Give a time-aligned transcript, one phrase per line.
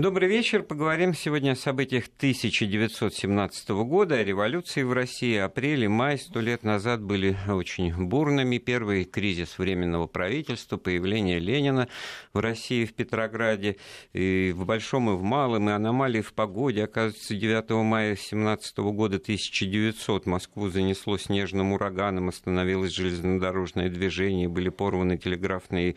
[0.00, 0.62] Добрый вечер.
[0.62, 5.36] Поговорим сегодня о событиях 1917 года, о революции в России.
[5.36, 8.56] Апрель и май сто лет назад были очень бурными.
[8.56, 11.86] Первый кризис Временного правительства, появление Ленина
[12.32, 13.76] в России, в Петрограде,
[14.14, 16.84] и в Большом и в Малом, и аномалии в погоде.
[16.84, 25.18] Оказывается, 9 мая 17 года 1900 Москву занесло снежным ураганом, остановилось железнодорожное движение, были порваны
[25.18, 25.96] телеграфные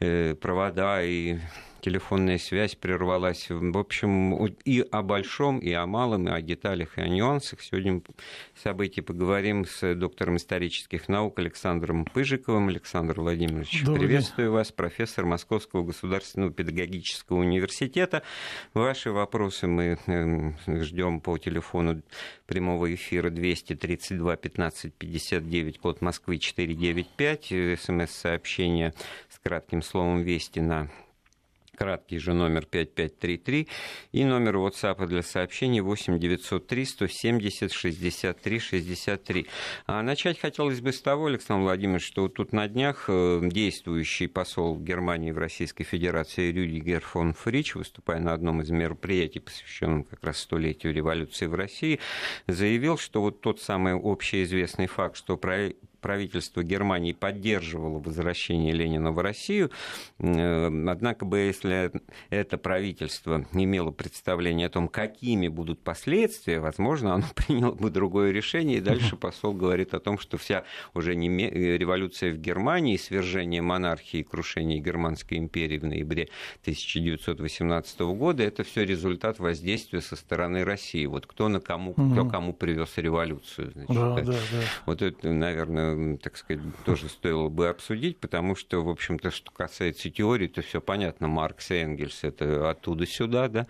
[0.00, 1.38] э, провода и
[1.80, 3.46] телефонная связь прервалась.
[3.50, 7.62] В общем, и о большом, и о малом, и о деталях, и о нюансах.
[7.62, 8.02] Сегодня
[8.54, 12.68] события поговорим с доктором исторических наук Александром Пыжиковым.
[12.68, 14.54] Александр Владимирович, Добрый приветствую день.
[14.54, 18.22] вас, профессор Московского государственного педагогического университета.
[18.74, 22.02] Ваши вопросы мы эм, ждем по телефону
[22.46, 28.92] прямого эфира 232 15 59, код Москвы 495, смс-сообщение
[29.28, 30.88] с кратким словом «Вести» на
[31.76, 33.68] краткий же номер 5533
[34.12, 39.46] и номер WhatsApp для сообщений 8 903 170 63 63.
[39.86, 44.78] А начать хотелось бы с того, Александр Владимирович, что тут на днях э, действующий посол
[44.78, 50.38] Германии в Российской Федерации Рюдигер фон Фрич, выступая на одном из мероприятий, посвященном как раз
[50.38, 52.00] столетию революции в России,
[52.46, 55.36] заявил, что вот тот самый общеизвестный факт, что
[56.06, 59.72] правительство Германии поддерживало возвращение Ленина в Россию.
[60.20, 61.90] Э, однако бы, если
[62.30, 68.78] это правительство имело представление о том, какими будут последствия, возможно, оно приняло бы другое решение.
[68.78, 70.62] И дальше посол говорит о том, что вся
[70.94, 76.28] уже не революция в Германии, свержение монархии и крушение Германской империи в ноябре
[76.60, 81.04] 1918 года, это все результат воздействия со стороны России.
[81.06, 83.72] Вот кто на кому, кто кому привез революцию.
[83.72, 84.62] Значит, да, да, да.
[84.86, 90.10] Вот это, наверное, так сказать, тоже стоило бы обсудить, потому что, в общем-то, что касается
[90.10, 91.28] теории, то все понятно.
[91.28, 93.66] Маркс и Энгельс это оттуда сюда, да.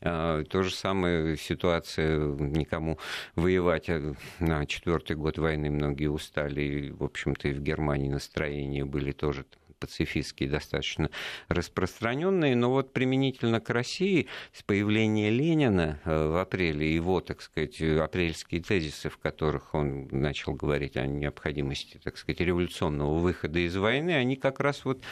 [0.00, 2.98] А, то же самое ситуация, никому
[3.34, 8.84] воевать а, на четвертый год войны многие устали, и, в общем-то, и в Германии настроения
[8.84, 9.44] были тоже
[9.86, 11.10] пацифистские достаточно
[11.48, 17.80] распространенные, но вот применительно к России с появления Ленина э, в апреле, его, так сказать,
[17.80, 24.10] апрельские тезисы, в которых он начал говорить о необходимости, так сказать, революционного выхода из войны,
[24.10, 25.02] они как раз вот,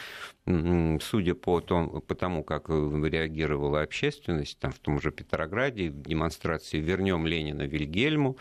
[0.45, 7.25] судя по, том, по тому, как реагировала общественность, там в том же Петрограде, демонстрации «Вернем
[7.25, 8.37] Ленина Вильгельму»,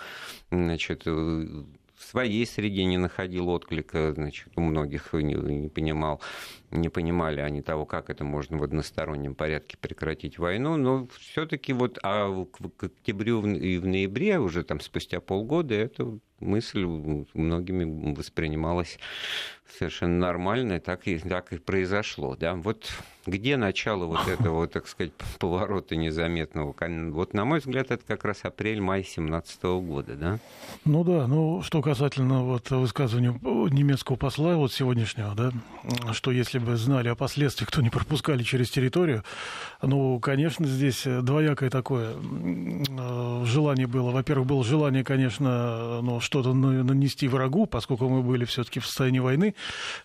[0.50, 1.64] значит, э,
[2.04, 6.20] своей среде не находил отклика, значит, у многих не, не понимал,
[6.70, 11.98] не понимали они того, как это можно в одностороннем порядке прекратить войну, но все-таки вот
[12.02, 18.98] а к октябрю и в ноябре, уже там спустя полгода, эта мысль многими воспринималась
[19.78, 22.36] совершенно нормально, так и, так и произошло.
[22.36, 22.54] Да?
[22.54, 22.90] Вот
[23.26, 26.74] где начало вот этого, так сказать, поворота незаметного?
[27.10, 30.38] Вот, на мой взгляд, это как раз апрель-май 17 года, да?
[30.84, 33.32] Ну да, ну что касательно вот высказывания
[33.70, 35.52] немецкого посла вот сегодняшнего, да,
[36.12, 39.24] что если бы знали о последствиях, то не пропускали через территорию,
[39.80, 44.10] ну, конечно, здесь двоякое такое э, желание было.
[44.10, 49.54] Во-первых, было желание, конечно, ну, что-то нанести врагу, поскольку мы были все-таки в состоянии войны,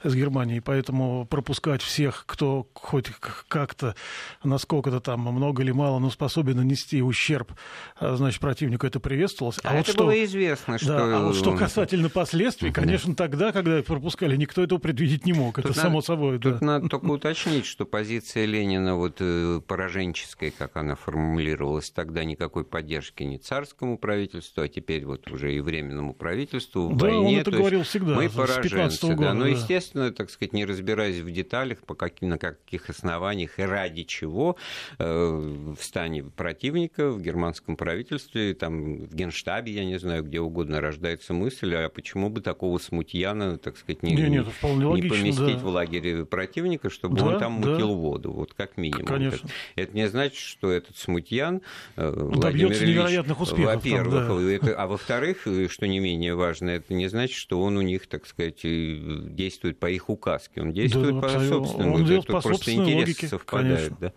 [0.04, 3.08] с Германией, поэтому пропускать всех, кто хоть
[3.48, 3.96] как-то,
[4.44, 7.52] насколько-то там, много или мало, но способен нанести ущерб,
[7.96, 9.58] а, значит, противнику, это приветствовалось.
[9.64, 10.88] А, а вот это что, было известно, что...
[10.88, 15.56] Да, а вот что касательно последствий, конечно, тогда, когда пропускали, никто этого предвидеть не мог,
[15.56, 16.38] тут это надо, само собой.
[16.38, 16.66] Тут да.
[16.66, 23.24] надо только уточнить, что позиция Ленина вот э, пораженческая, как она формулировалась тогда, никакой поддержки
[23.24, 27.20] не царскому правительству, а теперь вот уже и временному правительству в да, войне.
[27.20, 29.50] он это говорил всегда, мы пораженцы, года, да, но, да.
[29.50, 34.58] естественно, так сказать, не разбираясь в деталях, по каким, на каких основаниях и ради чего
[34.98, 40.81] э, в стане противника, в германском правительстве, там, в Генштабе, я не знаю, где угодно
[40.81, 45.58] рождается мысль, а почему бы такого смутьяна, так сказать, не, не, нет, не логично, поместить
[45.58, 45.64] да.
[45.64, 47.94] в лагере противника, чтобы да, он там мутил да.
[47.96, 49.06] воду, вот как минимум.
[49.06, 49.48] Конечно.
[49.75, 51.62] Это, это не значит, что этот смутьян
[51.95, 53.75] э, добьется невероятных успехов.
[53.75, 54.74] Во-первых, да.
[54.78, 58.62] а во-вторых, что не менее важно, это не значит, что он у них, так сказать,
[58.62, 61.96] действует по их указке, он действует да, по собственному.
[61.96, 63.80] Он это по просто интересы логике, совпадают.
[63.80, 63.98] Конечно.
[64.00, 64.13] Да?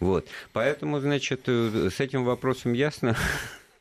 [0.00, 0.26] Вот.
[0.52, 3.16] Поэтому, значит, э, с этим вопросом ясно.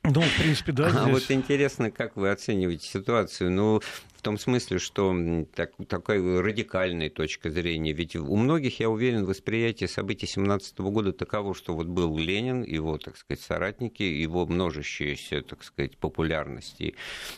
[0.04, 0.88] Ну, в принципе, да.
[0.88, 1.14] А здесь...
[1.14, 3.52] вот интересно, как вы оцениваете ситуацию.
[3.52, 3.82] Ну,
[4.20, 5.16] в том смысле, что
[5.56, 7.94] так, такая радикальная точка зрения.
[7.94, 12.98] Ведь у многих, я уверен, восприятие событий 17 года таково, что вот был Ленин, его,
[12.98, 16.96] так сказать, соратники, его множащаяся, так сказать, популярность и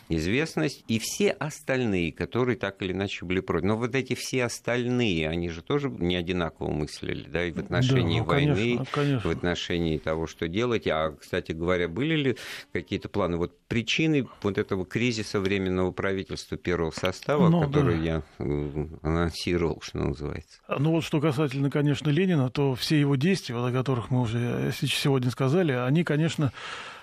[0.08, 3.68] известность, и все остальные, которые так или иначе были против.
[3.68, 8.18] Но вот эти все остальные, они же тоже не одинаково мыслили, да, и в отношении
[8.18, 9.28] да, ну, войны, конечно, конечно.
[9.28, 10.88] в отношении того, что делать.
[10.88, 12.36] А, кстати говоря, были ли
[12.72, 13.36] какие-то планы?
[13.36, 18.02] Вот причины вот этого кризиса временного правительства первого состава, ну, который да.
[18.02, 20.60] я э, анонсировал, что называется.
[20.68, 25.30] Ну вот что касательно, конечно, Ленина, то все его действия, о которых мы уже сегодня
[25.30, 26.50] сказали, они, конечно,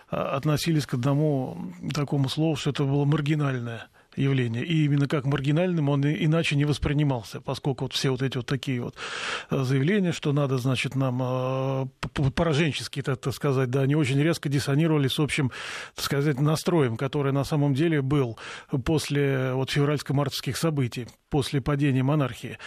[0.10, 3.88] а, относились к одному такому слову, что это было маргинальное
[4.21, 4.63] явление.
[4.63, 8.81] И именно как маргинальным он иначе не воспринимался, поскольку вот все вот эти вот такие
[8.81, 8.95] вот
[9.50, 11.86] э, заявления, что надо, значит, нам э,
[12.36, 15.51] пораженчески, так сказать, да, они очень резко диссонировали с общим,
[15.95, 18.38] так сказать, настроем, который на самом деле был
[18.86, 22.57] после вот февральско-мартовских событий, после падения монархии.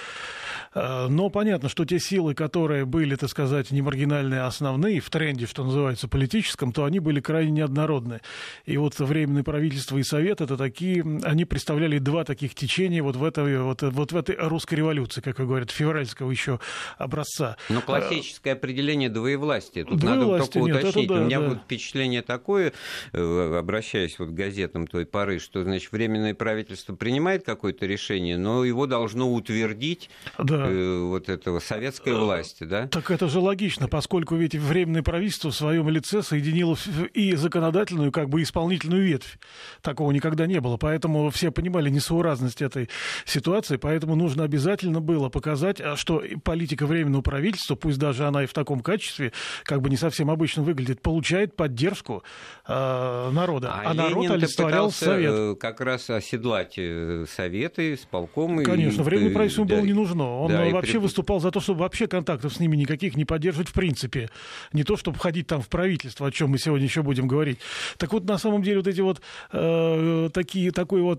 [0.75, 5.11] Э, но понятно, что те силы, которые были, так сказать, не маргинальные, а основные в
[5.11, 8.21] тренде, что называется, политическом, то они были крайне неоднородны.
[8.65, 13.25] И вот Временное правительство и Совет это такие, они представляли два таких течения вот в
[13.25, 16.61] этой, вот, вот в этой русской революции, как вы говорят, февральского еще
[16.99, 17.57] образца.
[17.69, 19.85] Но классическое определение двоевластия.
[19.85, 20.97] Тут двоевластия, надо только уточнить.
[20.97, 21.49] Нет, да, У меня да.
[21.49, 22.73] вот впечатление такое,
[23.13, 28.65] э, обращаясь вот к газетам той поры, что, значит, Временное правительство принимает какое-то решение, но
[28.65, 32.87] его должно утвердить да э, вот этого советской власти, да?
[32.87, 36.77] Так это же логично, поскольку ведь Временное правительство в своем лице соединило
[37.15, 39.39] и законодательную, как бы исполнительную ветвь.
[39.81, 40.77] Такого никогда не было.
[40.77, 42.89] Поэтому все понимали несоуразность этой
[43.25, 48.47] ситуации, поэтому нужно обязательно было показать, а, что политика Временного правительства, пусть даже она и
[48.47, 49.33] в таком качестве,
[49.65, 52.23] как бы не совсем обычно выглядит, получает поддержку
[52.67, 53.73] э, народа.
[53.73, 55.33] А, а народ олицетворял Совет.
[55.33, 58.65] Э, как раз оседлать э, Советы, исполкомы.
[58.65, 60.41] Конечно, Временное правительство да, было не нужно.
[60.41, 60.99] Он да, вообще при...
[60.99, 64.31] выступал за то, чтобы вообще контактов с ними никаких не поддерживать в принципе.
[64.73, 67.59] Не то, чтобы входить там в правительство, о чем мы сегодня еще будем говорить.
[67.97, 69.21] Так вот, на самом деле, вот эти вот
[69.53, 71.12] э, такие, такой вот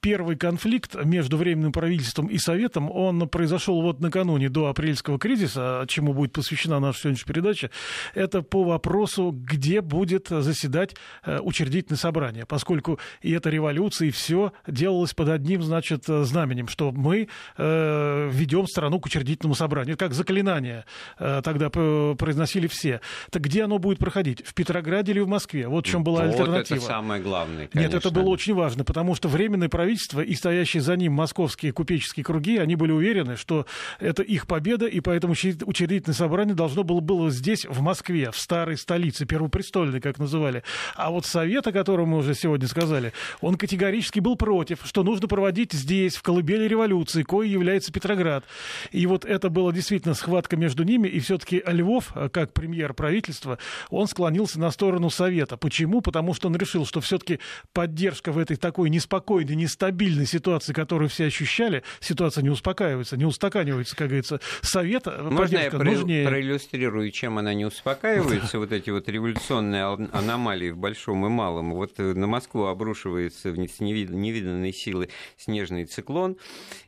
[0.00, 6.12] первый конфликт между Временным правительством и Советом, он произошел вот накануне до апрельского кризиса, чему
[6.12, 7.70] будет посвящена наша сегодняшняя передача.
[8.14, 14.52] Это по вопросу, где будет заседать э, учредительное собрание, поскольку и эта революция, и все
[14.66, 19.96] делалось под одним, значит, знаменем, что мы э, ведем страну к учредительному собранию.
[19.96, 20.84] Как заклинание
[21.18, 23.00] э, тогда произносили все.
[23.30, 24.46] Так где оно будет проходить?
[24.46, 25.68] В Петрограде или в Москве?
[25.68, 26.76] Вот в чем была вот альтернатива.
[26.76, 27.94] это самое главное, конечно.
[27.94, 32.24] Нет, это было очень важно, потому что Временное правительство и стоящие за ним московские купеческие
[32.24, 33.66] круги, они были уверены, что
[34.00, 38.78] это их победа, и поэтому учредительное собрание должно было, было здесь, в Москве, в старой
[38.78, 40.62] столице, первопрестольной, как называли.
[40.94, 43.12] А вот Совет, о котором мы уже сегодня сказали,
[43.42, 48.42] он категорически был против, что нужно проводить здесь, в колыбели революции, кое является Петроград.
[48.90, 53.58] И вот это была действительно схватка между ними, и все-таки Львов, как премьер правительства,
[53.90, 55.58] он склонился на сторону Совета.
[55.58, 56.00] Почему?
[56.00, 57.38] Потому что он решил, что все-таки
[57.74, 63.96] поддержка в этой такой неспокойной, нестабильной ситуации, которую все ощущали, ситуация не успокаивается, не устаканивается,
[63.96, 66.26] как говорится, Совета Можно я нужнее.
[66.26, 71.74] проиллюстрирую, чем она не успокаивается, вот эти вот революционные аномалии в большом и малом.
[71.74, 76.36] Вот э, на Москву обрушивается с невиданной силы снежный циклон,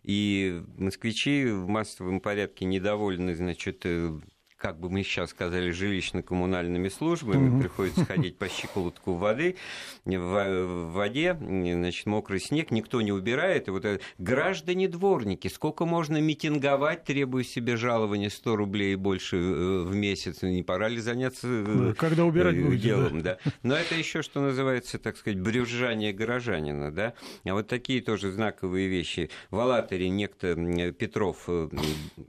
[0.02, 4.18] и москвичи в массовом порядке недовольны, значит, э,
[4.58, 7.60] как бы мы сейчас сказали, жилищно-коммунальными службами, угу.
[7.60, 9.56] приходится ходить по щиколотку воды,
[10.04, 13.68] в, воде, значит, мокрый снег, никто не убирает.
[13.68, 19.82] И вот это, граждане-дворники, сколько можно митинговать, требуя себе жалования 100 рублей и больше э,
[19.84, 23.38] в месяц, не пора ли заняться да, когда убирать э, будете, делом, да.
[23.44, 23.52] да.
[23.62, 27.14] Но это еще, что называется, так сказать, брюзжание горожанина, да.
[27.44, 29.30] А вот такие тоже знаковые вещи.
[29.50, 30.56] В Алатыре некто
[30.92, 31.68] Петров, э,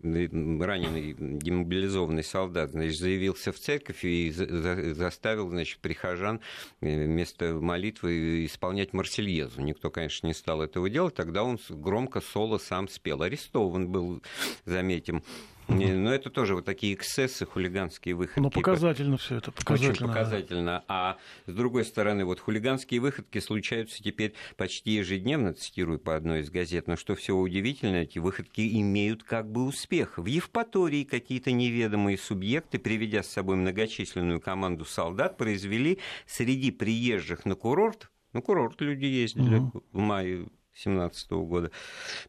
[0.04, 6.42] раненый, демобилизованный военный солдат, значит, заявился в церковь и заставил, значит, прихожан
[6.82, 9.62] э, вместо молитвы исполнять Марсельезу.
[9.62, 11.16] Никто, конечно, не стал этого делать.
[11.16, 13.22] Тогда он громко соло сам спел.
[13.22, 14.22] Арестован был,
[14.66, 15.24] заметим.
[15.70, 18.40] Но это тоже вот такие эксцессы, хулиганские выходки.
[18.40, 19.52] Но показательно все это.
[19.52, 19.92] Показательно.
[19.92, 20.84] Очень показательно.
[20.88, 26.50] А с другой стороны, вот хулиганские выходки случаются теперь почти ежедневно, цитирую по одной из
[26.50, 26.88] газет.
[26.88, 30.18] Но что все удивительно, эти выходки имеют как бы успех.
[30.18, 37.56] В Евпатории какие-то неведомые субъекты, приведя с собой многочисленную команду солдат, произвели среди приезжих на
[37.56, 39.84] курорт, ну, курорт люди ездили угу.
[39.92, 40.48] в мае
[40.80, 41.72] 2017 года.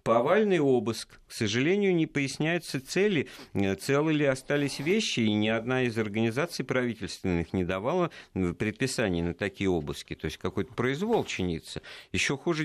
[0.02, 1.20] Повальный обыск.
[1.28, 6.64] К сожалению, не поясняются цели, э, целы ли остались вещи, и ни одна из организаций
[6.64, 10.14] правительственных не давала э, предписаний на такие обыски.
[10.14, 11.82] То есть какой-то произвол чинится.
[12.12, 12.60] Еще хуже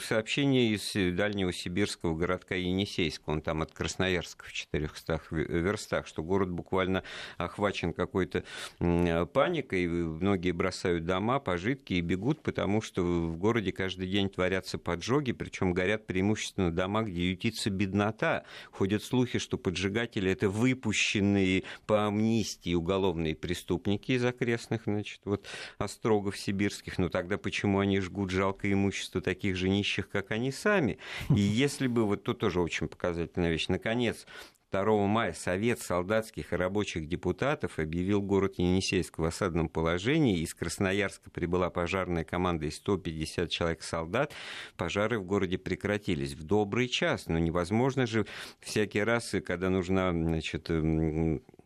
[0.00, 3.30] сообщение из дальнего сибирского городка Енисейска.
[3.30, 7.02] Он там от Красноярска в 400 верстах, что город буквально
[7.36, 8.44] охвачен какой-то
[8.78, 9.86] паникой.
[9.86, 15.72] Многие бросают дома, пожитки и бегут, потому что в городе каждый день творятся поджоги, причем
[15.72, 18.44] горят преимущественно дома, где ютится беднота.
[18.70, 25.46] Ходят слухи, что поджигатели это выпущенные по амнистии уголовные преступники из окрестных, значит, вот
[25.78, 26.98] острогов сибирских.
[26.98, 30.98] Но тогда почему они жгут жалкое имущество таких же нищих, как они сами?
[31.28, 34.26] И если бы, вот тут тоже очень показательная вещь, наконец,
[34.70, 40.38] 2 мая Совет солдатских и рабочих депутатов объявил город Енисейск в осадном положении.
[40.38, 44.32] Из Красноярска прибыла пожарная команда из 150 человек-солдат.
[44.76, 47.26] Пожары в городе прекратились в добрый час.
[47.26, 48.26] Но невозможно же
[48.60, 50.70] всякий раз, когда нужна значит,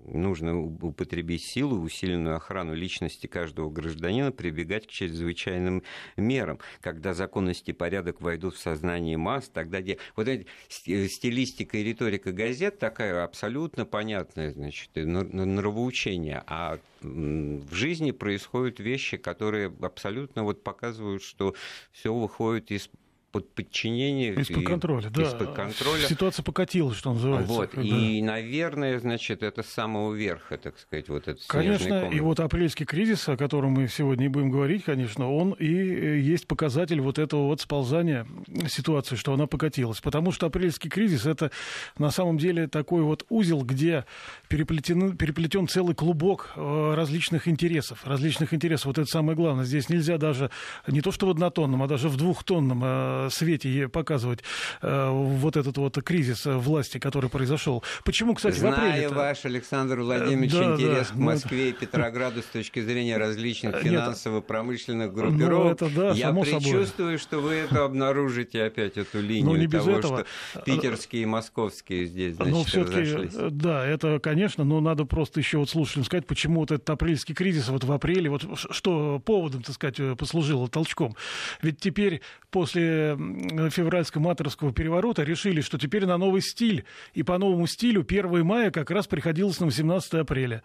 [0.06, 5.82] нужно употребить силу, усиленную охрану личности каждого гражданина, прибегать к чрезвычайным
[6.16, 6.58] мерам.
[6.80, 9.80] Когда законность и порядок войдут в сознание масс, тогда.
[10.16, 18.80] Вот эта стилистика и риторика газет такая абсолютно понятная, значит, нравоучение, а в жизни происходят
[18.80, 21.54] вещи, которые абсолютно вот показывают, что
[21.92, 22.88] все выходит из
[23.35, 24.33] под подчинение.
[24.33, 25.23] Из-под контроля, да.
[25.23, 26.07] Из-под контроля.
[26.07, 27.53] Ситуация покатилась, что называется.
[27.53, 27.71] Вот.
[27.75, 27.83] Да.
[27.83, 32.87] И, наверное, значит, это с самого верха, так сказать, вот этот Конечно, и вот апрельский
[32.87, 37.19] кризис, о котором мы сегодня и будем говорить, конечно, он и э, есть показатель вот
[37.19, 38.25] этого вот сползания
[38.69, 40.00] ситуации, что она покатилась.
[40.00, 41.50] Потому что апрельский кризис– это
[41.99, 44.05] на самом деле такой вот узел, где
[44.47, 48.07] переплетен, переплетен целый клубок э, различных интересов.
[48.07, 48.87] Различных интересов.
[48.87, 49.64] Вот это самое главное.
[49.64, 50.53] Здесь нельзя даже
[50.87, 54.40] не то что в однотонном, а даже в двухтонном э, свете показывать
[54.83, 57.83] э, вот этот вот кризис власти, который произошел.
[58.04, 59.09] Почему, кстати, Знаю в апреле...
[59.09, 63.76] ваш, Александр Владимирович, да, интерес да, к Москве ну, и Петрограду с точки зрения различных
[63.76, 67.19] финансово-промышленных ну, группировок, ну, это, да, я предчувствую, собой.
[67.19, 70.26] что вы это обнаружите опять, эту линию ну, не без того, этого.
[70.52, 73.33] что питерские и московские здесь, значит, но разошлись.
[73.50, 77.69] Да, это, конечно, но надо просто еще вот слушателям сказать, почему вот этот апрельский кризис
[77.69, 81.16] вот в апреле, вот что поводом, так сказать, послужило толчком.
[81.62, 86.85] Ведь теперь после февральско-маторского переворота решили, что теперь на новый стиль.
[87.12, 90.62] И по новому стилю 1 мая как раз приходилось на 18 апреля.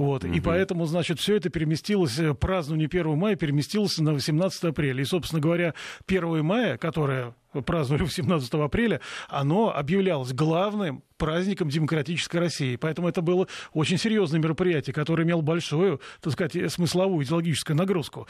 [0.00, 0.24] Вот.
[0.24, 0.32] Угу.
[0.32, 5.02] И поэтому, значит, все это переместилось, э, празднование 1 мая переместилось на 18 апреля.
[5.02, 5.74] И, собственно говоря,
[6.06, 7.34] 1 мая, которое
[7.66, 12.76] праздновали 17 апреля, оно объявлялось главным праздником демократической России.
[12.76, 18.26] Поэтому это было очень серьезное мероприятие, которое имело большую, так сказать, смысловую идеологическую нагрузку.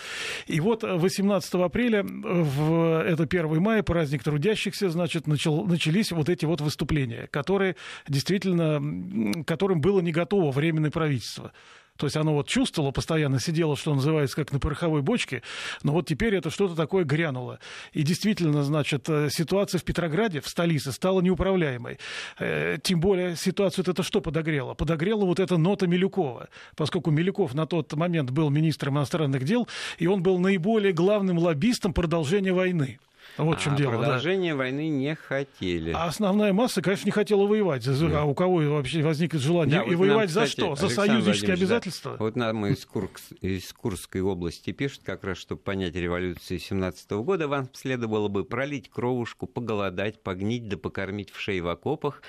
[0.49, 6.47] И вот 18 апреля, в это 1 мая, праздник трудящихся, значит, начал, начались вот эти
[6.47, 7.77] вот выступления, которые
[8.09, 11.53] действительно, которым было не готово временное правительство.
[12.01, 15.43] То есть оно вот чувствовало, постоянно сидело, что называется, как на пороховой бочке,
[15.83, 17.59] но вот теперь это что-то такое грянуло.
[17.93, 21.99] И действительно, значит, э, ситуация в Петрограде, в столице, стала неуправляемой.
[22.39, 24.73] Э, тем более ситуацию это что подогрело?
[24.73, 30.07] Подогрела вот эта нота Милюкова, поскольку Милюков на тот момент был министром иностранных дел, и
[30.07, 32.99] он был наиболее главным лоббистом продолжения войны.
[33.37, 33.91] Вот в чем а дело.
[33.99, 34.59] Продолжение да.
[34.59, 35.93] войны не хотели.
[35.93, 37.85] А основная масса, конечно, не хотела воевать.
[37.85, 38.21] Да.
[38.21, 39.79] А у кого вообще возникнет желание?
[39.79, 40.77] Да, и вот воевать нам, кстати, за что?
[40.77, 42.13] За союзнические обязательства?
[42.13, 42.25] Да.
[42.25, 47.49] Вот нам из, Курск, из Курской области пишут, как раз, чтобы понять революцию 17 года,
[47.49, 52.23] вам следовало бы пролить кровушку, поголодать, погнить да покормить в шее в окопах.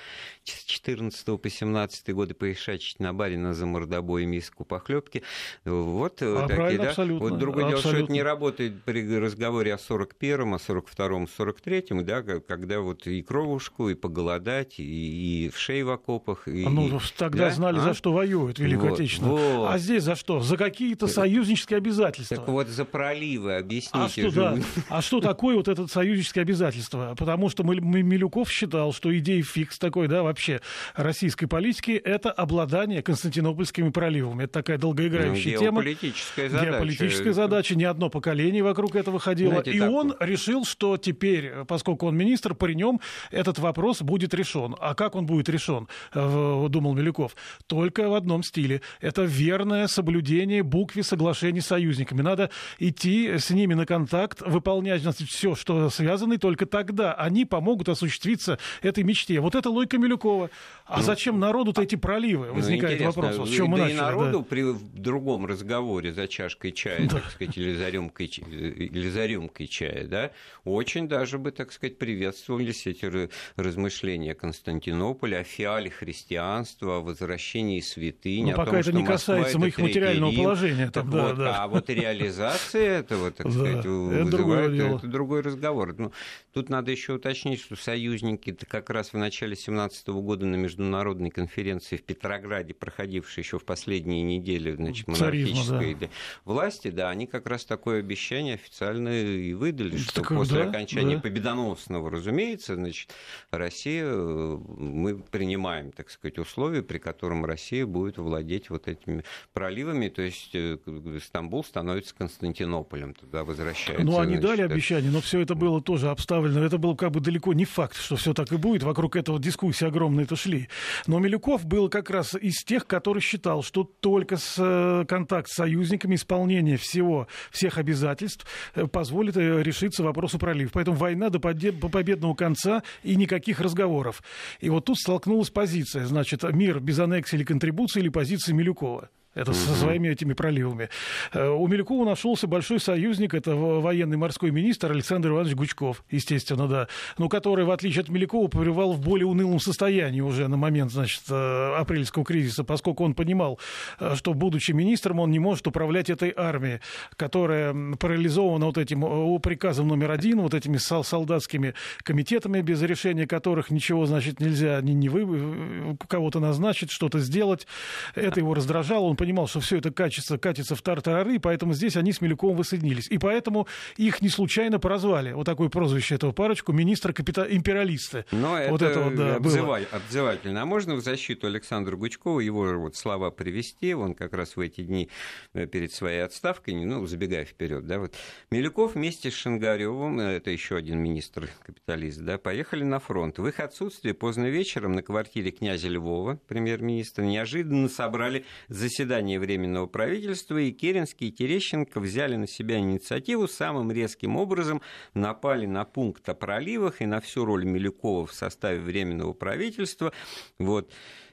[0.44, 5.22] С 14 по 17 годы поишачить на барина за мордобой миску похлебки.
[5.64, 6.88] Вот а такие, да?
[6.90, 7.28] Абсолютно.
[7.28, 7.82] Вот другое абсолютно.
[7.82, 13.06] дело, что это не работает при разговоре о 41-м, о 42 42-43, да, когда вот
[13.06, 16.48] и кровушку, и поголодать, и, и в шее в окопах.
[16.48, 17.50] И, ну, тогда да?
[17.50, 17.80] знали, а?
[17.80, 19.56] за что воюют Великую вот, Отечественную.
[19.56, 19.70] Вот.
[19.70, 20.40] А здесь за что?
[20.40, 22.36] За какие-то союзнические обязательства.
[22.36, 23.98] Так вот, за проливы объясните.
[23.98, 24.58] А что, да,
[24.88, 27.14] а что такое вот это союзническое обязательство?
[27.18, 30.60] Потому что Милюков считал, что идея фикс такой, да, вообще
[30.94, 34.44] российской политики, это обладание Константинопольскими проливами.
[34.44, 35.82] Это такая долгоиграющая ну, тема.
[35.82, 36.70] Геополитическая задача.
[36.70, 37.74] Геополитическая задача.
[37.74, 39.52] Не одно поколение вокруг этого ходило.
[39.52, 39.90] Знаете, и так...
[39.90, 44.76] он решил, что теперь, поскольку он министр, при нем этот вопрос будет решен.
[44.80, 47.36] А как он будет решен, э, думал Милюков?
[47.66, 48.82] Только в одном стиле.
[49.00, 52.22] Это верное соблюдение букве соглашений с союзниками.
[52.22, 57.44] Надо идти с ними на контакт, выполнять значит, все, что связано, и только тогда они
[57.44, 59.40] помогут осуществиться этой мечте.
[59.40, 60.50] Вот это логика Милюкова.
[60.86, 62.52] А ну, зачем народу-то эти проливы?
[62.52, 63.48] Возникает ну, вопрос.
[63.48, 64.44] С чем мы да начали, и народу да.
[64.44, 67.16] при другом разговоре за чашкой чая, да.
[67.16, 70.30] так сказать, или за рюмкой, или за рюмкой чая, да,
[70.72, 78.52] очень даже бы, так сказать, приветствовались эти размышления Константинополя о фиале христианства, о возвращении святыни.
[78.52, 80.42] Но о пока том, это что не касается Москва моих материального Рим.
[80.42, 80.90] положения.
[80.90, 81.62] Там, да, вот, да.
[81.62, 85.94] А вот реализация этого, так сказать, это вызывает это другой разговор.
[85.96, 86.12] Ну,
[86.52, 91.96] тут надо еще уточнить, что союзники как раз в начале 2017 года на международной конференции
[91.96, 96.08] в Петрограде, проходившей еще в последние недели значит, Царизма, монархической да.
[96.44, 101.16] власти, да, они как раз такое обещание официально и выдали, что Так, после да, окончания
[101.16, 101.22] да.
[101.22, 103.10] победоносного, разумеется, значит,
[103.50, 110.08] Россия, э, мы принимаем, так сказать, условия, при котором Россия будет владеть вот этими проливами,
[110.08, 110.78] то есть э,
[111.22, 114.04] Стамбул становится Константинополем, туда возвращается.
[114.04, 116.64] Ну, они значит, дали это- обещание, но все это было тоже обставлено.
[116.64, 118.82] Это был как бы далеко не факт, что все так и будет.
[118.82, 120.68] Вокруг этого дискуссии огромные-то шли.
[121.06, 125.54] Но Милюков был как раз из тех, который считал, что только с э, контакт с
[125.54, 128.46] союзниками, исполнение всего, всех обязательств
[128.92, 130.72] позволит решиться вопросу пролив.
[130.72, 134.22] Поэтому война до победного конца и никаких разговоров.
[134.60, 139.08] И вот тут столкнулась позиция, значит, мир без аннексии или контрибуции или позиция Милюкова.
[139.34, 140.90] Это со своими этими проливами.
[141.32, 146.68] Э, У Милюкова нашелся большой союзник, это во- военный морской министр Александр Иванович Гучков, естественно,
[146.68, 150.92] да, но который, в отличие от Милюкова, пребывал в более унылом состоянии уже на момент,
[150.92, 153.58] значит, э, апрельского кризиса, поскольку он понимал,
[154.00, 156.80] э, что, будучи министром, он не может управлять этой армией,
[157.16, 161.72] которая парализована вот этим приказом номер один, вот этими сол- солдатскими
[162.02, 167.66] комитетами, без решения которых ничего, значит, нельзя ни, ни вы, кого-то назначить, что-то сделать.
[168.14, 172.12] Это его раздражало, он понимал, что все это катится, катится в тартарары, поэтому здесь они
[172.12, 173.08] с Милюковым воссоединились.
[173.08, 178.24] И поэтому их не случайно прозвали, вот такое прозвище этого парочку, министр капита империалисты.
[178.32, 179.54] Но это, вот это вот, да, было.
[179.54, 180.62] обзываль- обзывательно.
[180.62, 183.94] А можно в защиту Александра Гучкова его вот слова привести?
[183.94, 185.08] Он как раз в эти дни
[185.54, 188.16] э, перед своей отставкой, ну, забегая вперед, да, вот.
[188.50, 193.38] Милюков вместе с Шингаревым, э, это еще один министр капиталист, да, поехали на фронт.
[193.38, 200.58] В их отсутствие поздно вечером на квартире князя Львова, премьер-министра, неожиданно собрали заседание Временного правительства,
[200.58, 204.80] и Керенский и Терещенко взяли на себя инициативу самым резким образом,
[205.14, 210.12] напали на пункт о проливах и на всю роль Милюкова в составе Временного правительства.
[210.58, 210.90] Вот.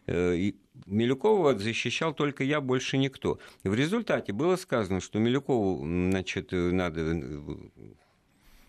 [0.07, 0.55] Э, и
[0.85, 3.39] Милюкова защищал только я, больше никто.
[3.63, 7.31] В результате было сказано, что Милюкову значит, надо э,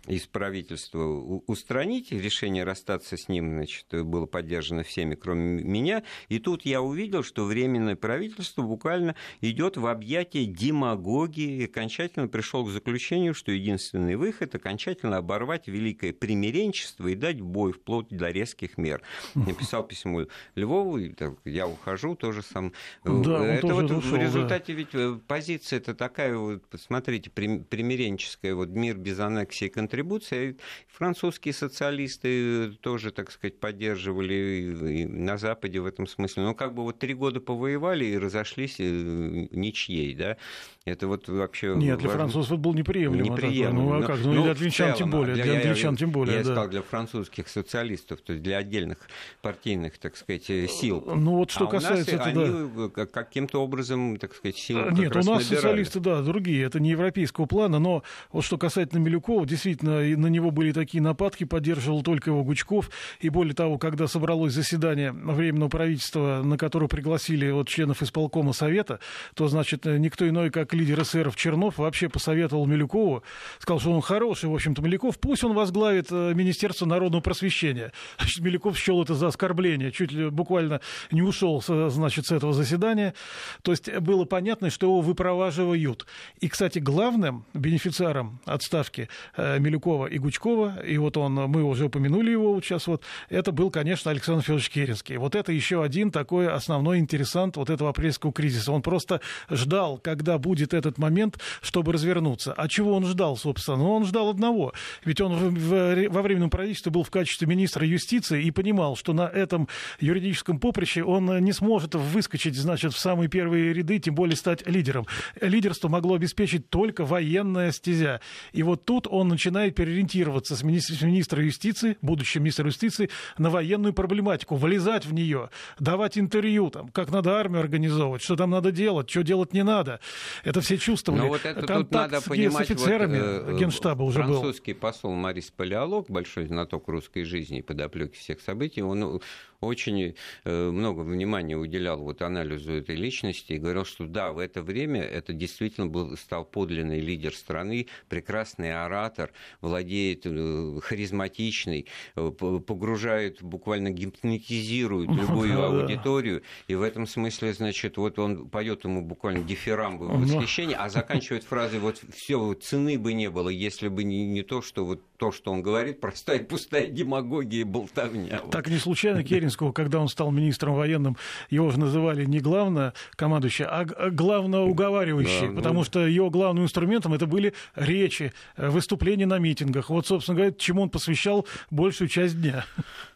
[0.07, 1.05] из правительства
[1.47, 2.11] устранить.
[2.13, 6.03] Решение расстаться с ним значит, было поддержано всеми, кроме меня.
[6.29, 12.65] И тут я увидел, что Временное правительство буквально идет в объятия демагогии и окончательно пришел
[12.65, 18.79] к заключению, что единственный выход– окончательно оборвать великое примиренчество и дать бой вплоть до резких
[18.79, 19.03] мер.
[19.35, 20.99] Написал письмо Львову,
[21.45, 22.73] я ухожу, тоже сам.
[23.05, 24.23] Да, он это тоже вот ушел, в да.
[24.23, 29.69] результате ведь э, позиция это такая, вот, посмотрите, прим- примиренческая, вот мир без аннексии и
[29.91, 30.57] контрибуции.
[30.89, 36.45] Французские социалисты тоже, так сказать, поддерживали на Западе в этом смысле.
[36.45, 40.37] Но как бы вот три года повоевали и разошлись э, ничьей, да?
[40.85, 41.75] Это вот вообще...
[41.77, 43.25] Нет, для французов это было неприемлемо.
[43.31, 43.83] Неприемлемо.
[43.83, 44.19] Ну, а Но- как?
[44.21, 45.35] Ну, ну, для англичан целом, тем более.
[45.35, 46.45] для- Для англичан я- тем более, Я да.
[46.45, 48.99] сказал, для французских социалистов, то есть для отдельных
[49.43, 51.03] партийных, так сказать, э, сил.
[51.17, 52.17] Ну, вот что а касается...
[52.17, 52.45] нас это, да.
[52.45, 55.43] они э, как- каким-то образом, так сказать, как Нет, у нас набирали.
[55.43, 56.65] социалисты, да, другие.
[56.65, 61.03] Это не европейского плана, но вот что касательно Милюкова, действительно, и на него были такие
[61.03, 62.91] нападки, поддерживал только его Гучков.
[63.21, 69.01] И более того, когда собралось заседание Временного правительства, на которое пригласили вот членов исполкома Совета,
[69.35, 73.23] то, значит, никто иной, как лидер эсеров Чернов, вообще посоветовал Милюкову,
[73.59, 77.93] сказал, что он хороший, в общем-то, Милюков, пусть он возглавит э, Министерство народного просвещения.
[78.19, 83.15] Значит, Милюков счел это за оскорбление, чуть ли буквально не ушел, значит, с этого заседания.
[83.63, 86.07] То есть было понятно, что его выпроваживают.
[86.41, 92.31] И, кстати, главным бенефициаром отставки э, Милюкова и Гучкова, и вот он, мы уже упомянули
[92.33, 95.17] его вот сейчас вот, это был, конечно, Александр Федорович Керенский.
[95.17, 98.73] Вот это еще один такой основной интересант вот этого апрельского кризиса.
[98.73, 102.53] Он просто ждал, когда будет этот момент, чтобы развернуться.
[102.53, 103.79] А чего он ждал, собственно?
[103.79, 104.73] Ну, он ждал одного.
[105.05, 109.13] Ведь он в- в- во временном правительстве был в качестве министра юстиции и понимал, что
[109.13, 109.69] на этом
[110.01, 115.07] юридическом поприще он не сможет выскочить, значит, в самые первые ряды, тем более стать лидером.
[115.41, 118.21] Лидерство могло обеспечить только военная стезя.
[118.53, 123.51] И вот тут он начинает переориентироваться с министра, с министра юстиции, будущим министром юстиции, на
[123.51, 128.73] военную проблематику, влезать в нее, давать интервью, там, как надо армию организовывать, что там надо
[128.73, 130.01] делать, что делать не надо.
[130.45, 131.21] Это все чувствовали.
[131.21, 134.41] Но вот это тут Контакт надо с, понимать, с офицерами вот, э, генштаба уже был.
[134.41, 139.21] французский посол Марис Палеолог, большой знаток русской жизни и подоплеки всех событий, он
[139.61, 144.63] очень э, много внимания уделял вот анализу этой личности и говорил, что да, в это
[144.63, 153.43] время это действительно был, стал подлинный лидер страны, прекрасный оратор, владеет э, харизматичный, э, погружает,
[153.43, 156.43] буквально гипнотизирует любую аудиторию.
[156.67, 161.81] И в этом смысле, значит, вот он поет ему буквально дифирамбы восхищения, а заканчивает фразой
[161.81, 165.53] вот все, цены бы не было, если бы не, не то, что вот то, что
[165.53, 168.41] он говорит, простая пустая демагогия и болтовня.
[168.51, 171.17] Так не случайно Керенского, когда он стал министром военным,
[171.51, 175.85] его же называли не главное командующий, а главноуговаривающий, да, потому ну...
[175.85, 179.91] что его главным инструментом это были речи, э, выступления на митингах.
[179.91, 182.65] Вот, собственно говоря, чему он посвящал большую часть дня.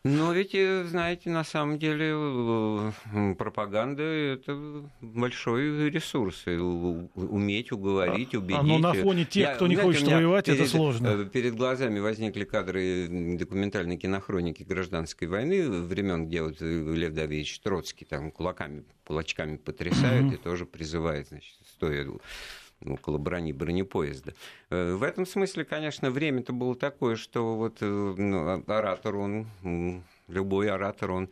[0.04, 6.44] Но ведь, э, знаете, на самом деле э, пропаганда– это большой ресурс.
[6.46, 8.60] Уметь уговорить, убедить.
[8.60, 11.24] А, но на фоне тех, Я, кто не знаете, хочет воевать, перед, это сложно.
[11.24, 18.04] Перед глазами глазами возникли кадры документальной кинохроники гражданской войны времен, где вот Лев Давидович Троцкий
[18.04, 20.34] там кулаками, кулачками потрясает mm-hmm.
[20.34, 22.06] и тоже призывает, значит, стоя
[22.84, 24.34] около брони бронепоезда.
[24.70, 29.46] Э, в этом смысле, конечно, время-то было такое, что вот э, ну, оратор, он,
[30.28, 31.30] любой оратор, он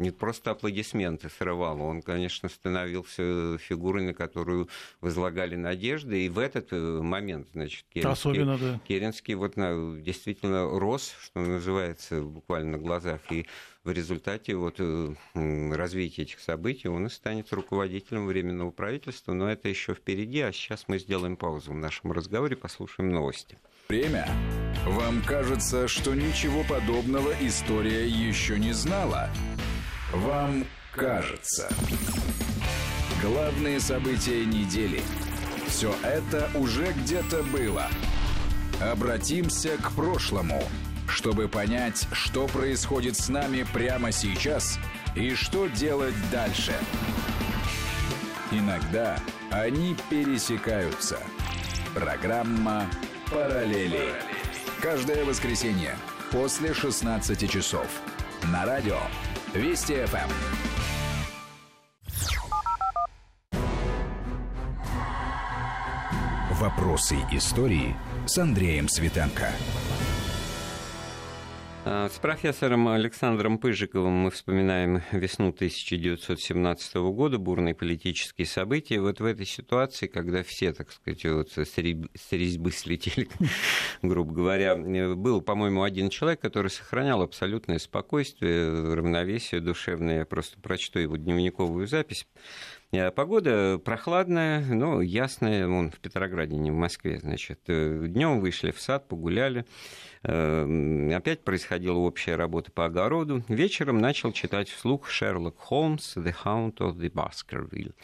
[0.00, 4.68] не просто аплодисменты срывал, он, конечно, становился фигурой, на которую
[5.00, 8.80] возлагали надежды, и в этот э, момент, значит, Керенский, Особенно, да.
[8.88, 9.54] Керенский вот
[10.02, 13.46] действительно рос, что называется, буквально на глазах, и
[13.84, 15.14] в результате вот э,
[15.72, 20.84] развития этих событий он и станет руководителем Временного правительства, но это еще впереди, а сейчас
[20.88, 23.58] мы сделаем паузу в нашем разговоре, послушаем новости.
[23.88, 24.28] Время.
[24.86, 29.28] Вам кажется, что ничего подобного история еще не знала?
[30.12, 31.68] Вам кажется.
[33.22, 35.02] Главные события недели.
[35.68, 37.86] Все это уже где-то было.
[38.80, 40.64] Обратимся к прошлому,
[41.06, 44.80] чтобы понять, что происходит с нами прямо сейчас
[45.14, 46.74] и что делать дальше.
[48.50, 49.16] Иногда
[49.52, 51.18] они пересекаются.
[51.94, 52.86] Программа
[53.30, 54.12] «Параллели».
[54.80, 55.94] Каждое воскресенье
[56.32, 57.86] после 16 часов.
[58.50, 58.98] На радио
[59.54, 60.30] Вести FM.
[66.52, 69.50] Вопросы истории с Андреем Светенко.
[71.92, 79.00] А, с профессором Александром Пыжиковым мы вспоминаем весну 1917 года, бурные политические события.
[79.00, 83.28] Вот в этой ситуации, когда все, так сказать, вот с резьбы слетели,
[84.02, 90.18] грубо говоря, был, по-моему, один человек, который сохранял абсолютное спокойствие, равновесие душевное.
[90.18, 92.24] Я просто прочту его дневниковую запись.
[92.92, 95.68] Э, погода прохладная, но ясная.
[95.68, 97.60] Он в Петрограде, не в Москве, значит.
[97.68, 99.64] Э, Днем вышли в сад, погуляли.
[100.22, 103.44] Э, опять происходила общая работа по огороду.
[103.48, 107.94] Вечером начал читать вслух Шерлок Холмс «The Hound of the Baskerville».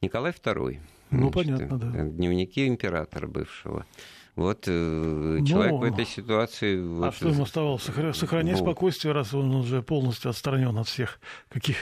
[0.00, 0.78] Николай II.
[1.10, 2.04] Ну, значит, понятно, да.
[2.04, 3.86] Дневники императора бывшего.
[4.34, 6.78] Вот э, человек в этой ситуации...
[6.78, 7.82] А вот, что ему оставалось?
[7.82, 11.76] Сохранять ну, спокойствие, раз он уже полностью отстранен от всех каких,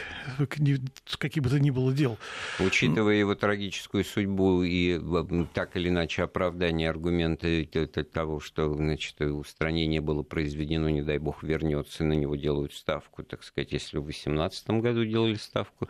[1.18, 2.18] каких бы то ни было дел.
[2.58, 5.00] Учитывая его трагическую судьбу и
[5.54, 7.46] так или иначе оправдание аргумента
[8.12, 13.44] того, что значит, устранение было произведено, не дай бог, вернется, на него делают ставку, так
[13.44, 15.88] сказать, если в 2018 году делали ставку,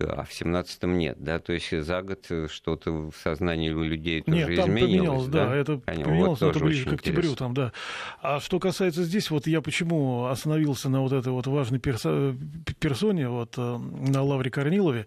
[0.00, 4.36] а в 17-м нет, да, то есть за год что-то в сознании у людей тоже
[4.38, 4.90] нет, там изменилось.
[4.90, 7.36] поменялось, да, да это Конечно, поменялось, вот это ближе к октябрю интересно.
[7.36, 7.72] там, да.
[8.20, 12.34] А что касается здесь, вот я почему остановился на вот этой вот важной персо...
[12.80, 15.06] персоне, вот э, на Лавре Корнилове.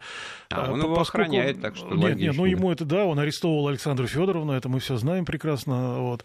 [0.50, 2.22] А он его охраняет, так что Нет, логично.
[2.22, 6.24] нет, ну ему это, да, он арестовал Александру Федоровну, это мы все знаем прекрасно, вот.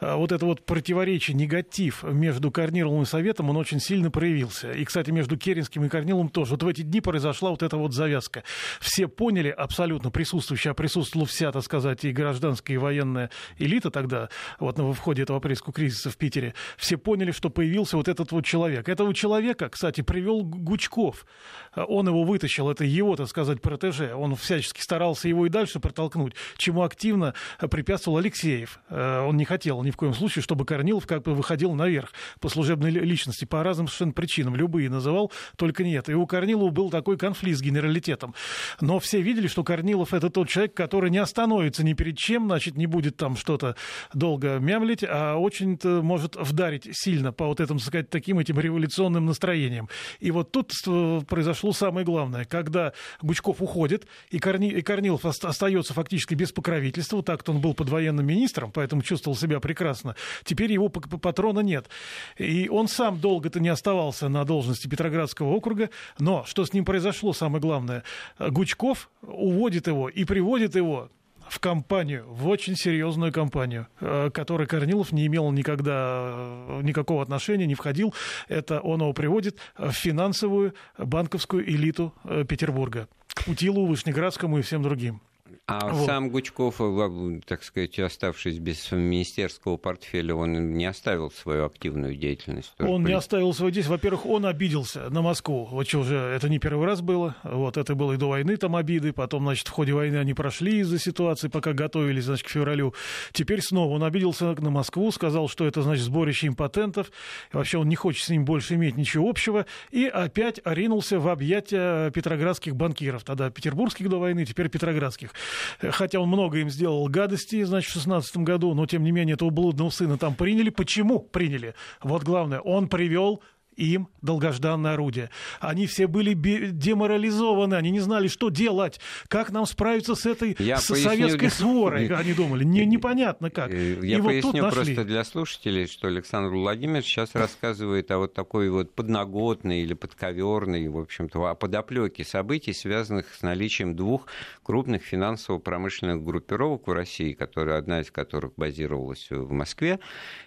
[0.00, 4.72] А вот это вот противоречие, негатив между Корниловым и Советом, он очень сильно проявился.
[4.72, 6.52] И, кстати, между Керенским и Корниловым тоже.
[6.52, 8.42] Вот в эти дни произошла вот эта вот завязка.
[8.80, 14.28] Все поняли абсолютно присутствующие, а присутствовала вся, так сказать, и гражданская, и военная элита тогда,
[14.58, 18.44] вот в ходе этого апрельского кризиса в Питере, все поняли, что появился вот этот вот
[18.44, 18.88] человек.
[18.88, 21.26] Этого человека, кстати, привел Гучков.
[21.74, 24.14] Он его вытащил, это его, так сказать, протеже.
[24.14, 27.34] Он всячески старался его и дальше протолкнуть, чему активно
[27.70, 28.80] препятствовал Алексеев.
[28.88, 32.48] Э, он не хотел ни в коем случае, чтобы Корнилов как бы выходил наверх по
[32.48, 34.56] служебной личности по разным совершенно причинам.
[34.56, 36.08] Любые называл, только нет.
[36.08, 38.34] И у Корнилова был такой конфликт с генералитетом.
[38.80, 42.76] Но все видели, что Корнилов это тот человек, который не остановится ни перед чем, значит,
[42.76, 43.76] не будет там что-то
[44.14, 49.26] долго мямлить, а очень-то может вдарить сильно по вот этим, так сказать, таким этим революционным
[49.26, 49.88] настроениям.
[50.20, 51.20] И вот тут э,
[51.62, 52.44] произошло самое главное.
[52.44, 57.88] Когда Гучков уходит, и, Корни, и Корнилов остается фактически без покровительства, так-то он был под
[57.88, 61.88] военным министром, поэтому чувствовал себя прекрасно, теперь его патрона нет.
[62.36, 67.32] И он сам долго-то не оставался на должности Петроградского округа, но что с ним произошло,
[67.32, 68.02] самое главное,
[68.38, 71.10] Гучков уводит его и приводит его
[71.52, 77.66] в компанию, в очень серьезную компанию, э, которой Корнилов не имел никогда э, никакого отношения,
[77.66, 78.14] не входил.
[78.48, 84.82] Это он его приводит в финансовую банковскую элиту э, Петербурга к Путилу, Вышнеградскому и всем
[84.82, 85.20] другим.
[85.66, 86.06] А вот.
[86.06, 92.72] сам Гучков, э, так сказать, оставшись без министерского портфеля, он не оставил свою активную деятельность?
[92.78, 93.90] Он не оставил свою деятельность.
[93.90, 95.68] Во-первых, он обиделся на Москву.
[95.70, 97.36] Вот что уже, это не первый раз было.
[97.42, 99.12] Вот это было и до войны там обиды.
[99.12, 102.94] Потом, значит, в ходе войны они прошли из-за ситуации, пока готовились, значит, к февралю.
[103.32, 107.10] Теперь снова он обиделся на Москву, сказал, что это, значит, сборище импотентов.
[107.52, 109.66] И вообще он не хочет с ним больше иметь ничего общего.
[109.90, 113.24] И опять ринулся в объятия петроградских банкиров.
[113.24, 115.32] Тогда петербургских до войны, теперь петроградских
[115.80, 119.50] хотя он много им сделал гадости, значит, в 16 году, но, тем не менее, этого
[119.50, 120.70] блудного сына там приняли.
[120.70, 121.74] Почему приняли?
[122.02, 123.42] Вот главное, он привел
[123.76, 125.30] им долгожданное орудие.
[125.60, 130.78] Они все были деморализованы, они не знали, что делать, как нам справиться с этой Я
[130.78, 132.64] с поясню, советской сворой, они думали.
[132.64, 133.72] Не, непонятно как.
[133.72, 138.34] Э, я И поясню вот просто для слушателей, что Александр Владимирович сейчас рассказывает о вот
[138.34, 144.26] такой вот подноготной или подковерной, в общем-то, о подоплеке событий, связанных с наличием двух
[144.62, 149.98] крупных финансово-промышленных группировок в России, которая, одна из которых базировалась в Москве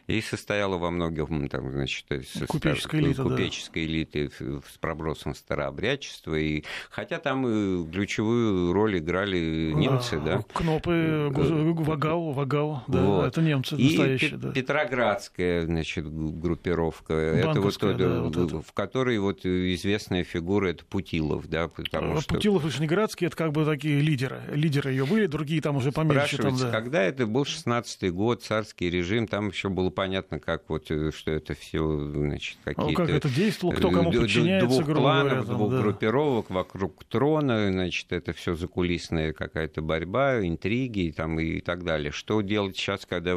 [0.08, 2.06] и состояла во многом, там, значит,
[2.48, 3.92] купеческой элиты, купеческой да.
[3.92, 6.36] элиты с пробросом старообрядчества.
[6.36, 10.44] И, хотя там и ключевую роль играли немцы, а, да.
[10.54, 13.28] Кнопы, Вагау, Вагау, да, вот.
[13.28, 14.32] это немцы настоящие.
[14.32, 14.52] И да.
[14.52, 18.62] Петроградская, значит, группировка, это вот, да, вот это.
[18.62, 22.36] в которой вот известная фигура, это Путилов, да, потому а, что...
[22.36, 26.38] Путилов и Вышнеградский, это как бы такие лидеры, лидеры ее были, другие там уже поменьше.
[26.38, 26.72] Там, да.
[26.72, 31.32] когда это был 16-й год, царский режим, там еще было понятно, как вот, э, что
[31.32, 33.05] это все, значит, какие-то...
[33.08, 35.82] Ну, как это действовало, кто кому подчиняется, двух кланов, говоря, там, двух да.
[35.82, 42.12] группировок вокруг трона, значит, это все закулисная какая-то борьба, интриги там, и так далее.
[42.12, 43.36] Что делать сейчас, когда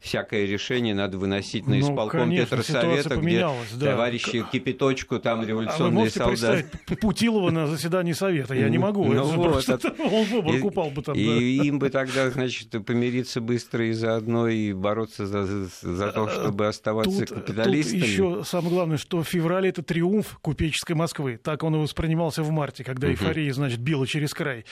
[0.00, 3.92] всякое решение надо выносить на ну, исполком ну, Петросовета, где да.
[3.92, 6.66] товарищи кипяточку, там революционные а солдаты.
[7.00, 8.54] Путилова на заседании Совета?
[8.54, 9.04] Я не могу.
[9.04, 11.16] Ну, вот, это, он в обморок упал бы там.
[11.16, 16.66] И им бы тогда, значит, помириться быстро и заодно и бороться за, за то, чтобы
[16.66, 18.00] оставаться тут, капиталистами.
[18.00, 21.40] Тут еще самое главное, что в феврале это триумф купеческой Москвы.
[21.42, 23.14] Так он и воспринимался в марте, когда угу.
[23.14, 24.66] эйфория, значит, била через край.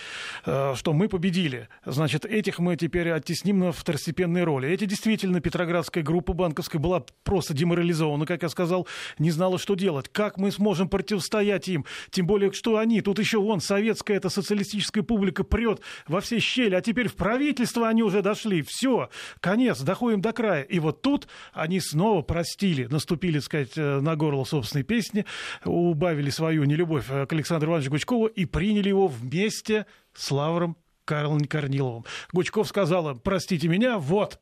[0.44, 1.68] Э, что мы победили.
[1.86, 4.68] Значит, этих мы теперь оттесним на второстепенные роли.
[4.68, 8.86] Эти действительно, Петроградская группа банковская была просто деморализована, как я сказал,
[9.18, 10.10] не знала, что делать.
[10.10, 11.86] Как мы сможем противостоять им?
[12.10, 16.74] Тем более, что они, тут еще вон, советская, эта социалистическая публика прет во все щели,
[16.74, 18.60] а теперь в правительство они уже дошли.
[18.60, 19.08] Все,
[19.40, 20.62] конец, доходим до края.
[20.62, 25.24] И вот тут они снова простили, наступили, так сказать, на горло собственной песни,
[25.64, 30.76] убавили свою нелюбовь к Александру Ивановичу Гучкову и приняли его вместе с Лавром
[31.08, 32.04] Карлом Корниловым.
[32.34, 34.38] Гучков сказал им, простите меня, вот,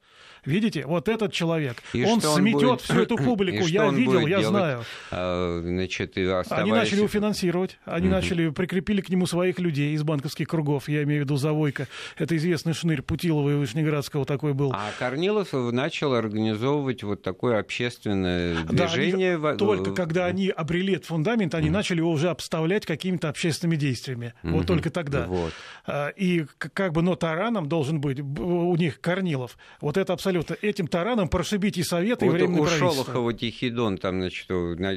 [0.46, 2.80] Видите, вот этот человек, и он сметет будет...
[2.80, 3.66] всю эту публику.
[3.66, 4.84] Я видел, я делать, знаю.
[5.10, 6.50] А, значит, оставаясь...
[6.50, 8.14] Они начали его финансировать, они угу.
[8.14, 11.88] начали, прикрепили к нему своих людей из банковских кругов, я имею в виду Завойко.
[12.16, 14.72] Это известный шнырь Путилова и Вышнеградского такой был.
[14.72, 19.38] А Корнилов начал организовывать вот такое общественное движение.
[19.38, 21.74] Да, они, только когда они обрели этот фундамент, они угу.
[21.74, 24.32] начали его уже обставлять какими-то общественными действиями.
[24.44, 24.52] Угу.
[24.52, 25.26] Вот только тогда.
[25.26, 25.52] Вот.
[25.86, 29.58] А, и как бы, но тараном должен быть у них Корнилов.
[29.80, 30.56] Вот это абсолютно.
[30.62, 34.46] Этим тараном прошибить и Советы, вот и Временное у Шолохова Тихий Дон, там, значит,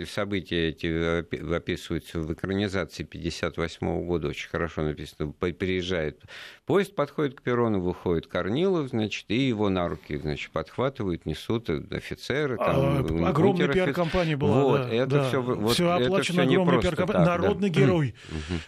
[0.09, 1.19] события эти
[1.53, 5.31] описываются в экранизации 58 года, очень хорошо написано.
[5.31, 6.23] Приезжает
[6.65, 12.57] поезд, подходит к перрону, выходит Корнилов, значит, и его на руки, значит, подхватывают, несут офицеры.
[12.57, 14.63] Там, а, огромная пиар-компания была.
[14.63, 15.27] Вот, да, это да.
[15.27, 17.25] все, вот, все оплачено огромной пиар-компанией.
[17.25, 17.79] Народный да.
[17.79, 18.15] герой.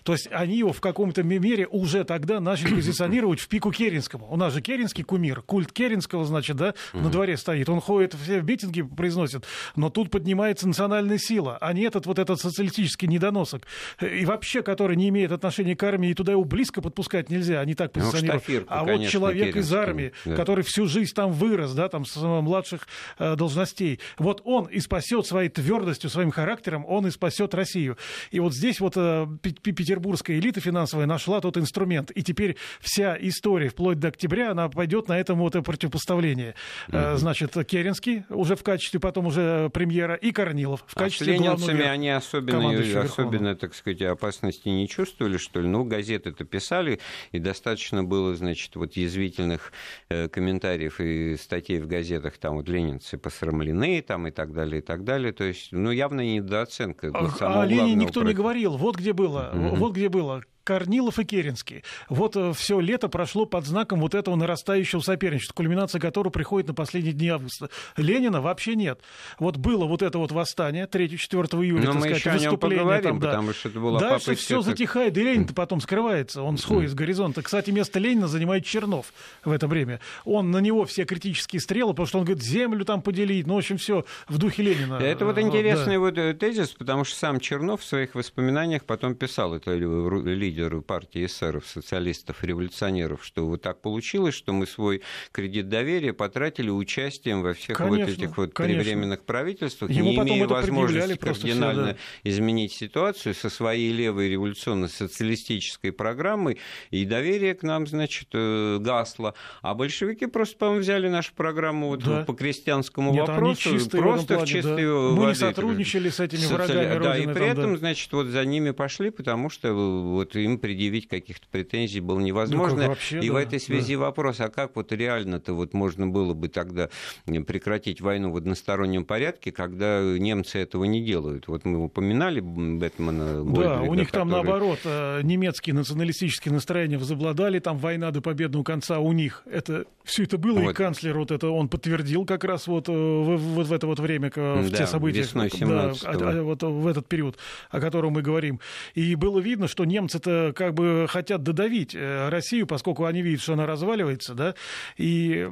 [0.03, 4.27] То есть они его в каком-то мере уже тогда начали позиционировать в пику Керенскому.
[4.29, 7.69] У нас же Керенский кумир, культ Керенского, значит, да, на дворе стоит.
[7.69, 12.39] Он ходит, все митинги произносит, но тут поднимается национальная сила, а не этот вот этот
[12.39, 13.63] социалистический недоносок.
[14.01, 17.75] И вообще, который не имеет отношения к армии, и туда его близко подпускать нельзя, они
[17.75, 18.69] так ну, позиционируют.
[18.69, 20.35] Ну, а вот человек из армии, да.
[20.35, 22.87] который всю жизнь там вырос, да, там с младших
[23.19, 27.97] э, должностей, вот он и спасет своей твердостью, своим характером, он и спасет Россию.
[28.31, 32.11] И вот здесь вот э, петербургская элита финансовая нашла тот инструмент.
[32.11, 36.55] И теперь вся история вплоть до октября, она пойдет на этом вот противопоставление.
[36.89, 37.17] Mm-hmm.
[37.17, 41.83] Значит, Керенский уже в качестве потом уже премьера и Корнилов в качестве а с ленинцами
[41.83, 45.67] они особенно, особенно, так сказать, опасности не чувствовали, что ли?
[45.67, 46.99] Ну, газеты-то писали,
[47.31, 49.71] и достаточно было, значит, вот язвительных
[50.09, 54.83] э, комментариев и статей в газетах, там вот ленинцы посрамлены, там и так далее, и
[54.83, 55.33] так далее.
[55.33, 57.11] То есть, ну, явно недооценка.
[57.13, 58.77] А, а Ленин никто не говорил.
[58.77, 59.51] Вот где было.
[59.53, 59.75] Mm-hmm.
[59.75, 60.43] Вот где было.
[60.63, 61.83] Корнилов и Керенский.
[62.09, 66.73] Вот э, все лето прошло под знаком вот этого нарастающего соперничества, кульминация которого приходит на
[66.73, 67.69] последние дни августа.
[67.97, 69.01] Ленина вообще нет.
[69.39, 72.79] Вот было вот это вот восстание 3-4 июля, Но так мы сказать, выступление.
[72.79, 73.27] Поговорим, там, да.
[73.29, 74.69] потому что это была Дальше все это...
[74.69, 77.41] затихает, и Ленин-то потом скрывается, он сходит с горизонта.
[77.41, 79.99] Кстати, место Ленина занимает Чернов в это время.
[80.25, 83.57] Он на него все критические стрелы, потому что он говорит, землю там поделить, ну, в
[83.57, 84.95] общем, все в духе Ленина.
[84.95, 85.99] Это вот интересный да.
[85.99, 90.81] вот э, тезис, потому что сам Чернов в своих воспоминаниях потом писал, это лидер лидеры
[90.81, 97.41] партии эсеров, социалистов, революционеров, что вот так получилось, что мы свой кредит доверия потратили участием
[97.41, 98.83] во всех конечно, вот этих вот конечно.
[98.83, 102.29] привременных правительствах, Ему не имея возможности кардинально все, да.
[102.29, 106.59] изменить ситуацию со своей левой революционно-социалистической программой,
[106.91, 109.33] и доверие к нам, значит, э, гасло.
[109.61, 112.23] А большевики просто, по-моему, взяли нашу программу вот да.
[112.23, 114.93] по крестьянскому Нет, вопросу, просто в, в чистой да.
[114.93, 115.21] воды.
[115.21, 116.97] Мы не сотрудничали с этими социали...
[116.97, 117.79] врагами Да, и при там, этом, да.
[117.79, 122.83] значит, вот за ними пошли, потому что вот им предъявить каких-то претензий было невозможно.
[122.83, 124.01] Ну, вообще, и да, в этой связи да.
[124.01, 126.89] вопрос, а как вот реально-то вот можно было бы тогда
[127.25, 131.47] прекратить войну в одностороннем порядке, когда немцы этого не делают?
[131.47, 134.43] Вот мы упоминали Бэтмена Да, у них там который...
[134.43, 139.43] наоборот э, немецкие националистические настроения возобладали, там война до победного конца у них.
[139.49, 140.71] Это все это было, вот.
[140.71, 143.99] и канцлер вот это он подтвердил как раз вот э, в, в, в это вот
[143.99, 145.21] время, в да, те события.
[145.21, 147.37] Весной 17 да, а, а, вот в этот период,
[147.69, 148.59] о котором мы говорим.
[148.95, 153.53] И было видно, что немцы-то как бы хотят додавить э, Россию, поскольку они видят, что
[153.53, 154.55] она разваливается, да,
[154.97, 155.49] и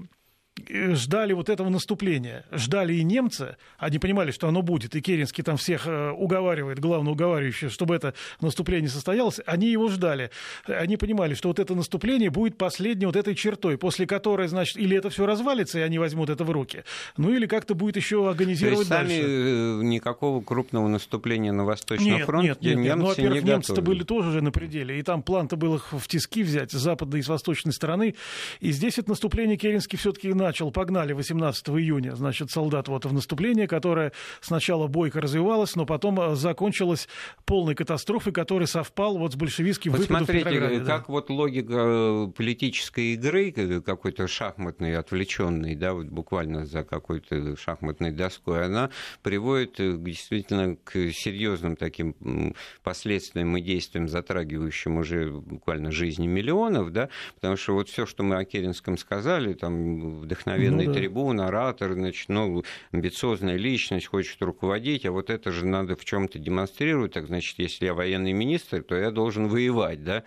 [0.70, 2.46] ждали вот этого наступления.
[2.52, 7.14] Ждали и немцы, они понимали, что оно будет, и Керенский там всех э, уговаривает, главное
[7.14, 10.32] уговаривающий, чтобы это наступление состоялось, они его ждали.
[10.66, 14.98] Они понимали, что вот это наступление будет последней вот этой чертой, после которой, значит, или
[14.98, 16.84] это все развалится, и они возьмут это в руки,
[17.18, 19.22] ну или как-то будет еще организировать То есть дальше.
[19.22, 22.98] сами э, никакого крупного наступления на Восточном нет, фронте нет, нет, немцы нет.
[22.98, 26.08] Ну, во-первых, не немцы-то были тоже уже на пределе, и там план-то был их в
[26.08, 28.16] тиски взять с западной и с восточной стороны,
[28.60, 33.14] и здесь это наступление Керенский все-таки на начал, погнали 18 июня, значит, солдат вот в
[33.14, 37.08] наступление, которое сначала бойко развивалось, но потом э, закончилось
[37.46, 41.06] полной катастрофой, который совпал вот с большевистским вот выпадом смотрите, как да.
[41.08, 43.52] вот логика э, политической игры,
[43.86, 48.90] какой-то шахматной, отвлеченной, да, вот буквально за какой-то шахматной доской, она
[49.22, 57.10] приводит э, действительно к серьезным таким последствиям и действиям, затрагивающим уже буквально жизни миллионов, да,
[57.36, 61.00] потому что вот все, что мы о Керенском сказали, там вдохновенный ну, да.
[61.00, 66.40] трибун, оратор, значит, ну, амбициозная личность, хочет руководить, а вот это же надо в чем-то
[66.40, 67.14] демонстрировать.
[67.14, 70.24] Так, значит, если я военный министр, то я должен воевать, да?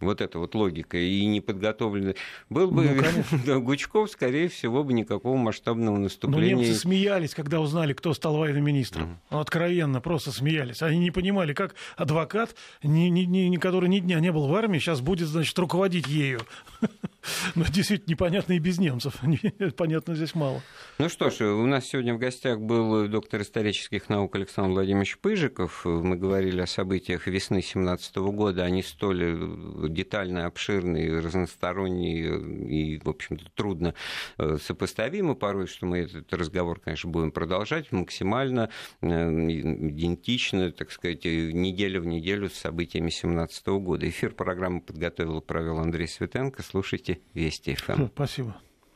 [0.00, 0.98] Вот эта вот логика.
[0.98, 2.16] И неподготовленный.
[2.50, 3.04] Был бы
[3.46, 6.56] ну, Гучков, скорее всего, бы никакого масштабного наступления.
[6.56, 9.18] Ну, немцы смеялись, когда узнали, кто стал военным министром.
[9.30, 9.40] Mm.
[9.40, 10.82] Откровенно, просто смеялись.
[10.82, 14.78] Они не понимали, как адвокат, ни, ни, ни, который ни дня не был в армии,
[14.78, 16.40] сейчас будет, значит, руководить ею.
[17.54, 19.20] Ну, действительно, непонятно и без немцев.
[19.76, 20.62] Понятно здесь мало.
[20.98, 25.84] Ну что ж, у нас сегодня в гостях был доктор исторических наук Александр Владимирович Пыжиков.
[25.84, 28.64] Мы говорили о событиях весны 2017 года.
[28.64, 33.94] Они столь детально, обширные, разносторонние и, в общем-то, трудно
[34.38, 41.24] э, сопоставимы порой, что мы этот разговор, конечно, будем продолжать максимально э, идентично, так сказать,
[41.24, 44.08] неделя в неделю с событиями 2017 года.
[44.08, 46.62] Эфир программы подготовил и провел Андрей Светенко.
[46.62, 48.06] Слушайте Вести ФМ.
[48.14, 48.56] Спасибо.